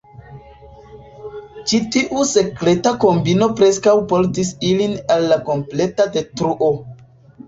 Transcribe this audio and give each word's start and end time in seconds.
Ĉi 1.71 1.79
tiu 1.95 2.23
sekreta 2.29 2.93
kombino 3.03 3.49
preskaŭ 3.59 3.93
portis 4.13 4.49
ilin 4.71 4.97
al 5.17 5.29
la 5.33 5.37
kompleta 5.51 6.09
detruo. 6.17 6.71